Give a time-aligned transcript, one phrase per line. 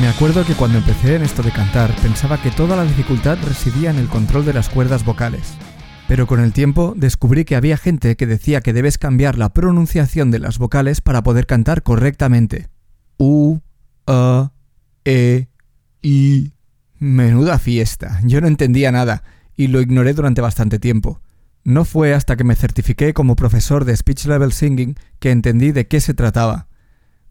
[0.00, 3.90] Me acuerdo que cuando empecé en esto de cantar pensaba que toda la dificultad residía
[3.90, 5.54] en el control de las cuerdas vocales.
[6.06, 10.30] Pero con el tiempo descubrí que había gente que decía que debes cambiar la pronunciación
[10.30, 12.68] de las vocales para poder cantar correctamente.
[13.16, 13.60] U,
[14.06, 14.52] A,
[15.06, 15.48] E,
[16.02, 16.52] I.
[16.98, 18.20] Menuda fiesta.
[18.22, 19.22] Yo no entendía nada
[19.56, 21.20] y lo ignoré durante bastante tiempo.
[21.64, 25.88] No fue hasta que me certifiqué como profesor de Speech Level Singing que entendí de
[25.88, 26.68] qué se trataba.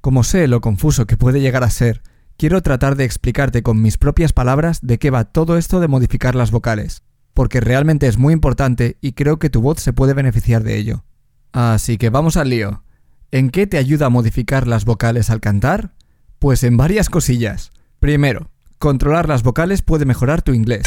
[0.01, 2.01] Como sé lo confuso que puede llegar a ser,
[2.37, 6.35] quiero tratar de explicarte con mis propias palabras de qué va todo esto de modificar
[6.35, 10.63] las vocales, porque realmente es muy importante y creo que tu voz se puede beneficiar
[10.63, 11.03] de ello.
[11.51, 12.83] Así que vamos al lío.
[13.31, 15.93] ¿En qué te ayuda a modificar las vocales al cantar?
[16.39, 17.71] Pues en varias cosillas.
[17.99, 20.83] Primero, controlar las vocales puede mejorar tu inglés.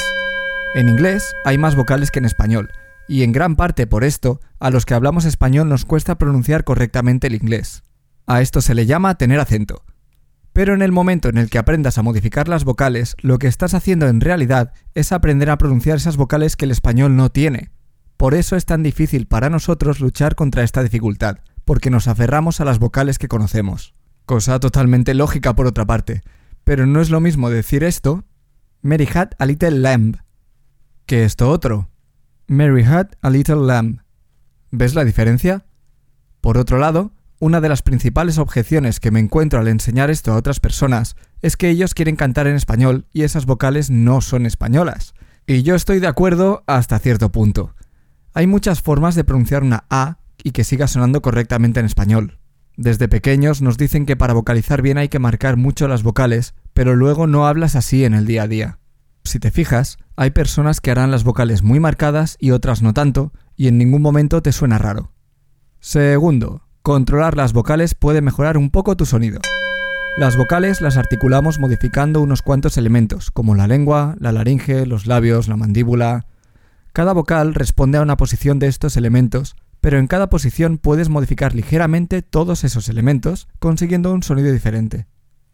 [0.75, 2.71] En inglés hay más vocales que en español,
[3.09, 7.27] y en gran parte por esto, a los que hablamos español nos cuesta pronunciar correctamente
[7.27, 7.83] el inglés.
[8.27, 9.83] A esto se le llama tener acento.
[10.59, 13.75] Pero en el momento en el que aprendas a modificar las vocales, lo que estás
[13.75, 17.71] haciendo en realidad es aprender a pronunciar esas vocales que el español no tiene.
[18.17, 22.65] Por eso es tan difícil para nosotros luchar contra esta dificultad, porque nos aferramos a
[22.65, 23.95] las vocales que conocemos.
[24.27, 26.23] Cosa totalmente lógica por otra parte.
[26.65, 28.25] Pero no es lo mismo decir esto,
[28.83, 30.17] Mary had a little lamb,
[31.07, 31.89] que esto otro,
[32.49, 34.01] Mary had a little lamb.
[34.73, 35.67] ¿Ves la diferencia?
[36.41, 40.37] Por otro lado, una de las principales objeciones que me encuentro al enseñar esto a
[40.37, 45.15] otras personas es que ellos quieren cantar en español y esas vocales no son españolas.
[45.47, 47.75] Y yo estoy de acuerdo hasta cierto punto.
[48.35, 52.39] Hay muchas formas de pronunciar una A y que siga sonando correctamente en español.
[52.77, 56.95] Desde pequeños nos dicen que para vocalizar bien hay que marcar mucho las vocales, pero
[56.95, 58.79] luego no hablas así en el día a día.
[59.25, 63.33] Si te fijas, hay personas que harán las vocales muy marcadas y otras no tanto,
[63.57, 65.13] y en ningún momento te suena raro.
[65.81, 69.43] Segundo, Controlar las vocales puede mejorar un poco tu sonido.
[70.17, 75.49] Las vocales las articulamos modificando unos cuantos elementos, como la lengua, la laringe, los labios,
[75.49, 76.25] la mandíbula.
[76.95, 81.55] Cada vocal responde a una posición de estos elementos, pero en cada posición puedes modificar
[81.55, 85.07] ligeramente todos esos elementos, consiguiendo un sonido diferente.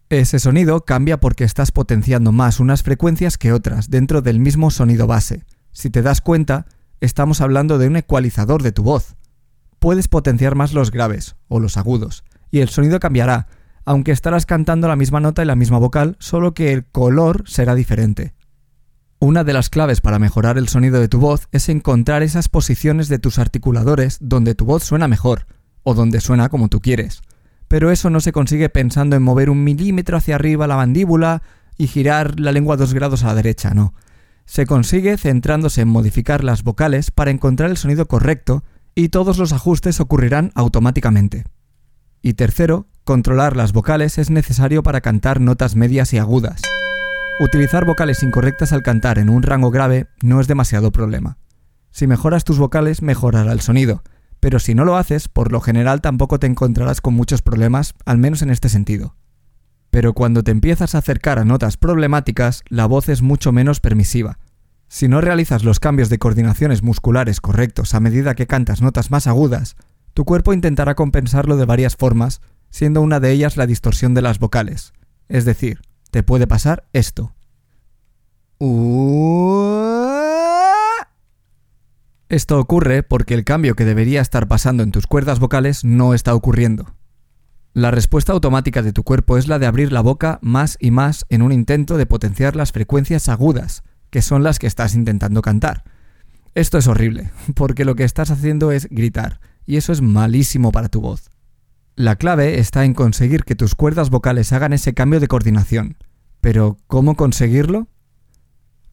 [0.07, 5.05] Ese sonido cambia porque estás potenciando más unas frecuencias que otras dentro del mismo sonido
[5.05, 5.43] base.
[5.73, 6.65] Si te das cuenta,
[7.01, 9.17] estamos hablando de un ecualizador de tu voz
[9.85, 13.45] puedes potenciar más los graves o los agudos, y el sonido cambiará,
[13.85, 17.75] aunque estarás cantando la misma nota y la misma vocal, solo que el color será
[17.75, 18.33] diferente.
[19.19, 23.09] Una de las claves para mejorar el sonido de tu voz es encontrar esas posiciones
[23.09, 25.45] de tus articuladores donde tu voz suena mejor,
[25.83, 27.21] o donde suena como tú quieres.
[27.67, 31.43] Pero eso no se consigue pensando en mover un milímetro hacia arriba la mandíbula
[31.77, 33.93] y girar la lengua dos grados a la derecha, no.
[34.45, 38.63] Se consigue centrándose en modificar las vocales para encontrar el sonido correcto
[38.95, 41.43] y todos los ajustes ocurrirán automáticamente.
[42.21, 46.61] Y tercero, controlar las vocales es necesario para cantar notas medias y agudas.
[47.39, 51.37] Utilizar vocales incorrectas al cantar en un rango grave no es demasiado problema.
[51.91, 54.01] Si mejoras tus vocales, mejorará el sonido,
[54.39, 58.17] pero si no lo haces, por lo general tampoco te encontrarás con muchos problemas, al
[58.17, 59.17] menos en este sentido.
[59.91, 64.39] Pero cuando te empiezas a acercar a notas problemáticas, la voz es mucho menos permisiva,
[64.87, 69.27] si no realizas los cambios de coordinaciones musculares correctos a medida que cantas notas más
[69.27, 69.75] agudas,
[70.13, 74.39] tu cuerpo intentará compensarlo de varias formas, siendo una de ellas la distorsión de las
[74.39, 74.93] vocales.
[75.27, 75.81] Es decir,
[76.11, 77.33] te puede pasar esto.
[82.29, 86.33] Esto ocurre porque el cambio que debería estar pasando en tus cuerdas vocales no está
[86.33, 86.95] ocurriendo.
[87.73, 91.25] La respuesta automática de tu cuerpo es la de abrir la boca más y más
[91.27, 93.83] en un intento de potenciar las frecuencias agudas,
[94.15, 95.83] que son las que estás intentando cantar.
[96.53, 100.87] Esto es horrible, porque lo que estás haciendo es gritar, y eso es malísimo para
[100.87, 101.29] tu voz.
[101.97, 105.97] La clave está en conseguir que tus cuerdas vocales hagan ese cambio de coordinación.
[106.39, 107.89] Pero, ¿cómo conseguirlo?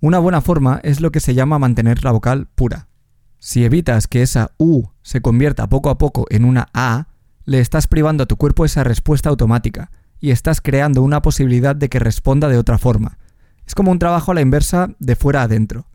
[0.01, 2.89] Una buena forma es lo que se llama mantener la vocal pura.
[3.39, 7.07] Si evitas que esa U se convierta poco a poco en una A,
[7.45, 11.89] le estás privando a tu cuerpo esa respuesta automática y estás creando una posibilidad de
[11.89, 13.19] que responda de otra forma,
[13.67, 15.87] es como un trabajo a la inversa de fuera adentro.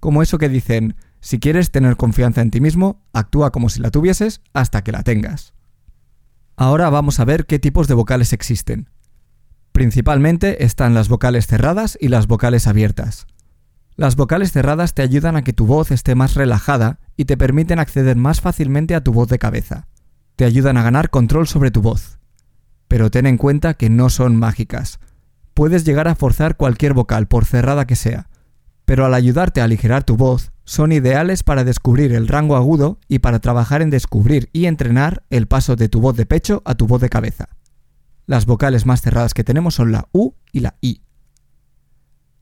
[0.00, 3.90] Como eso que dicen, si quieres tener confianza en ti mismo, actúa como si la
[3.90, 5.54] tuvieses hasta que la tengas.
[6.56, 8.90] Ahora vamos a ver qué tipos de vocales existen.
[9.72, 13.26] Principalmente están las vocales cerradas y las vocales abiertas.
[13.94, 17.78] Las vocales cerradas te ayudan a que tu voz esté más relajada y te permiten
[17.78, 19.88] acceder más fácilmente a tu voz de cabeza.
[20.36, 22.18] Te ayudan a ganar control sobre tu voz.
[22.86, 25.00] Pero ten en cuenta que no son mágicas.
[25.58, 28.28] Puedes llegar a forzar cualquier vocal, por cerrada que sea,
[28.84, 33.18] pero al ayudarte a aligerar tu voz, son ideales para descubrir el rango agudo y
[33.18, 36.86] para trabajar en descubrir y entrenar el paso de tu voz de pecho a tu
[36.86, 37.48] voz de cabeza.
[38.24, 41.02] Las vocales más cerradas que tenemos son la U y la I.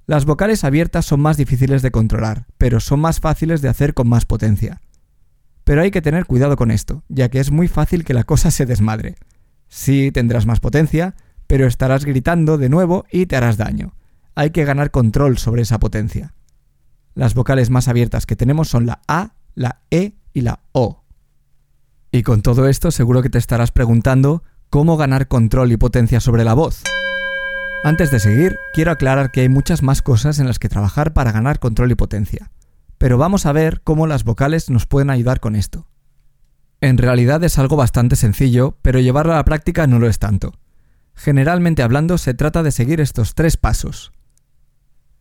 [0.05, 4.11] Las vocales abiertas son más difíciles de controlar, pero son más fáciles de hacer con
[4.11, 4.83] más potencia.
[5.65, 8.51] Pero hay que tener cuidado con esto, ya que es muy fácil que la cosa
[8.51, 9.15] se desmadre.
[9.69, 11.15] Sí, tendrás más potencia,
[11.47, 13.95] pero estarás gritando de nuevo y te harás daño.
[14.35, 16.35] Hay que ganar control sobre esa potencia.
[17.15, 21.03] Las vocales más abiertas que tenemos son la A, la E y la O.
[22.13, 26.45] Y con todo esto seguro que te estarás preguntando cómo ganar control y potencia sobre
[26.45, 26.83] la voz.
[27.85, 31.33] Antes de seguir, quiero aclarar que hay muchas más cosas en las que trabajar para
[31.33, 32.51] ganar control y potencia.
[32.99, 35.87] Pero vamos a ver cómo las vocales nos pueden ayudar con esto.
[36.81, 40.53] En realidad es algo bastante sencillo, pero llevarlo a la práctica no lo es tanto.
[41.17, 44.13] Generalmente hablando, se trata de seguir estos tres pasos.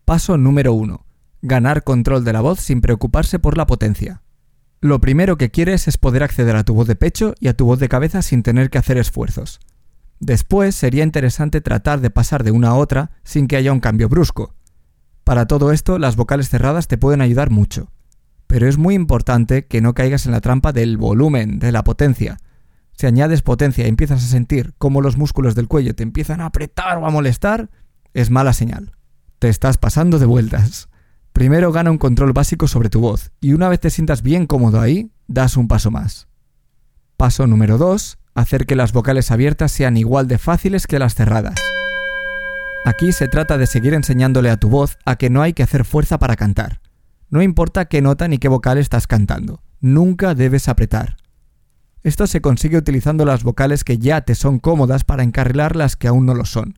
[0.04, 1.06] Paso número 1.
[1.42, 4.22] Ganar control de la voz sin preocuparse por la potencia.
[4.82, 7.66] Lo primero que quieres es poder acceder a tu voz de pecho y a tu
[7.66, 9.60] voz de cabeza sin tener que hacer esfuerzos.
[10.20, 14.10] Después sería interesante tratar de pasar de una a otra sin que haya un cambio
[14.10, 14.54] brusco.
[15.24, 17.90] Para todo esto, las vocales cerradas te pueden ayudar mucho.
[18.48, 22.38] Pero es muy importante que no caigas en la trampa del volumen, de la potencia.
[22.98, 26.46] Si añades potencia y empiezas a sentir cómo los músculos del cuello te empiezan a
[26.46, 27.70] apretar o a molestar,
[28.14, 28.94] es mala señal.
[29.40, 30.88] Te estás pasando de vueltas.
[31.34, 34.80] Primero gana un control básico sobre tu voz y una vez te sientas bien cómodo
[34.80, 36.28] ahí, das un paso más.
[37.18, 41.56] Paso número 2 hacer que las vocales abiertas sean igual de fáciles que las cerradas.
[42.86, 45.86] Aquí se trata de seguir enseñándole a tu voz a que no hay que hacer
[45.86, 46.82] fuerza para cantar.
[47.30, 51.16] No importa qué nota ni qué vocal estás cantando, nunca debes apretar.
[52.06, 56.08] Esto se consigue utilizando las vocales que ya te son cómodas para encarrilar las que
[56.08, 56.78] aún no lo son.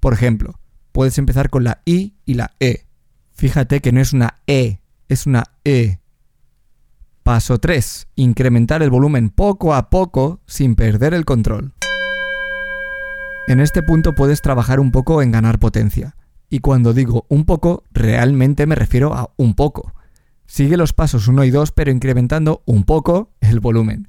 [0.00, 0.58] Por ejemplo,
[0.90, 2.84] puedes empezar con la I y la E.
[3.34, 6.00] Fíjate que no es una E, es una E.
[7.22, 8.08] Paso 3.
[8.16, 11.72] Incrementar el volumen poco a poco sin perder el control.
[13.46, 16.16] En este punto puedes trabajar un poco en ganar potencia.
[16.50, 19.94] Y cuando digo un poco, realmente me refiero a un poco.
[20.46, 24.08] Sigue los pasos 1 y 2 pero incrementando un poco el volumen.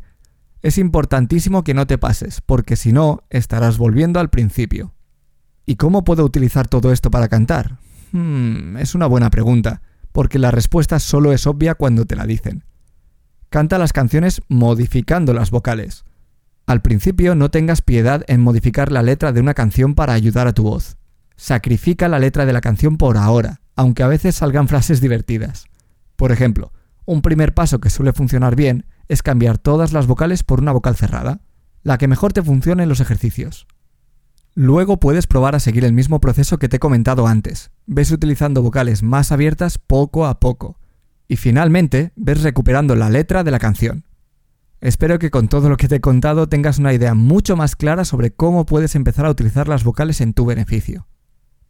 [0.62, 4.94] Es importantísimo que no te pases, porque si no, estarás volviendo al principio.
[5.66, 7.78] ¿Y cómo puedo utilizar todo esto para cantar?
[8.12, 9.82] Hmm, es una buena pregunta,
[10.12, 12.64] porque la respuesta solo es obvia cuando te la dicen
[13.56, 16.04] canta las canciones modificando las vocales.
[16.66, 20.52] Al principio no tengas piedad en modificar la letra de una canción para ayudar a
[20.52, 20.98] tu voz.
[21.38, 25.68] Sacrifica la letra de la canción por ahora, aunque a veces salgan frases divertidas.
[26.18, 26.74] Por ejemplo,
[27.06, 30.96] un primer paso que suele funcionar bien es cambiar todas las vocales por una vocal
[30.96, 31.42] cerrada,
[31.84, 33.68] la que mejor te funcione en los ejercicios.
[34.54, 37.72] Luego puedes probar a seguir el mismo proceso que te he comentado antes.
[37.86, 40.80] Ves utilizando vocales más abiertas poco a poco,
[41.28, 44.06] y finalmente ves recuperando la letra de la canción.
[44.82, 48.06] Espero que con todo lo que te he contado tengas una idea mucho más clara
[48.06, 51.08] sobre cómo puedes empezar a utilizar las vocales en tu beneficio.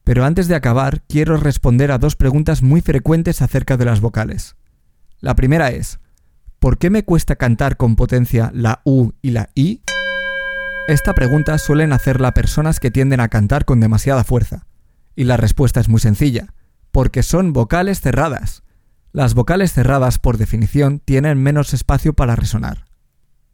[0.04, 4.56] Pero antes de acabar, quiero responder a dos preguntas muy frecuentes acerca de las vocales.
[5.20, 6.00] La primera es,
[6.60, 9.82] ¿por qué me cuesta cantar con potencia la U y la I?
[10.88, 14.68] Esta pregunta suelen hacerla personas que tienden a cantar con demasiada fuerza.
[15.16, 16.54] Y la respuesta es muy sencilla,
[16.92, 18.64] porque son vocales cerradas.
[19.12, 22.86] Las vocales cerradas, por definición, tienen menos espacio para resonar.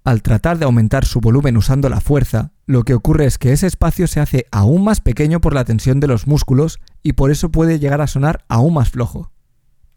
[0.03, 3.67] Al tratar de aumentar su volumen usando la fuerza, lo que ocurre es que ese
[3.67, 7.51] espacio se hace aún más pequeño por la tensión de los músculos y por eso
[7.51, 9.30] puede llegar a sonar aún más flojo.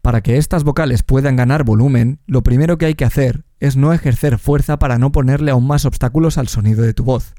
[0.05, 3.91] Para que estas vocales puedan ganar volumen, lo primero que hay que hacer es no
[3.91, 7.33] ejercer fuerza para no ponerle aún más obstáculos al sonido de tu voz.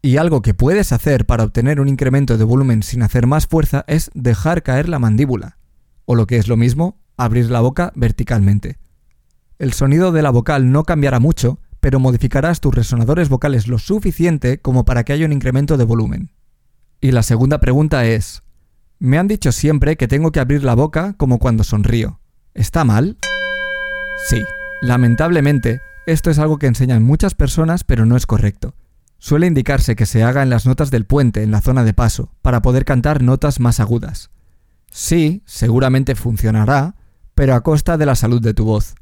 [0.00, 3.84] Y algo que puedes hacer para obtener un incremento de volumen sin hacer más fuerza
[3.88, 5.58] es dejar caer la mandíbula.
[6.04, 8.78] O lo que es lo mismo, abrir la boca verticalmente.
[9.58, 14.60] El sonido de la vocal no cambiará mucho, pero modificarás tus resonadores vocales lo suficiente
[14.60, 16.30] como para que haya un incremento de volumen.
[17.00, 18.44] Y la segunda pregunta es,
[18.98, 22.20] me han dicho siempre que tengo que abrir la boca como cuando sonrío.
[22.54, 23.16] ¿Está mal?
[24.28, 24.42] Sí,
[24.82, 28.74] lamentablemente, esto es algo que enseñan muchas personas pero no es correcto.
[29.18, 32.32] Suele indicarse que se haga en las notas del puente en la zona de paso,
[32.42, 34.30] para poder cantar notas más agudas.
[34.90, 36.94] Sí, seguramente funcionará,
[37.34, 38.94] pero a costa de la salud de tu voz.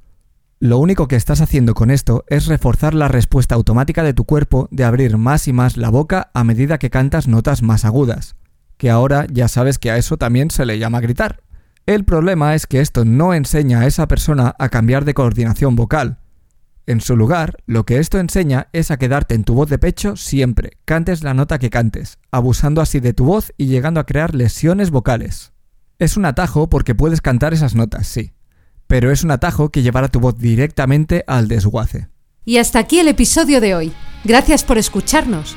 [0.59, 4.69] Lo único que estás haciendo con esto es reforzar la respuesta automática de tu cuerpo
[4.71, 8.36] de abrir más y más la boca a medida que cantas notas más agudas,
[8.76, 11.42] que ahora ya sabes que a eso también se le llama gritar.
[11.87, 16.18] El problema es que esto no enseña a esa persona a cambiar de coordinación vocal.
[16.87, 20.16] En su lugar, lo que esto enseña es a quedarte en tu voz de pecho
[20.16, 24.35] siempre, cantes la nota que cantes, abusando así de tu voz y llegando a crear
[24.35, 25.52] lesiones vocales.
[25.99, 28.35] Es un atajo porque puedes cantar esas notas, sí,
[28.87, 32.09] pero es un atajo que llevará tu voz directamente al desguace.
[32.45, 33.92] Y hasta aquí el episodio de hoy.
[34.25, 35.56] Gracias por escucharnos.